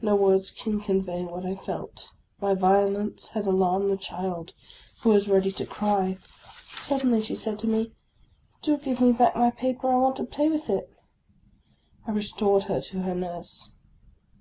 [0.00, 4.52] No words can convey what I felt; my violence had alarmed the child,
[5.02, 6.18] who was ready to cry.
[6.66, 7.90] Suddenly she said to me,
[8.62, 10.88] —"Do give me back my paper; I want to play with it!"
[12.06, 13.72] I restored her to her nurse.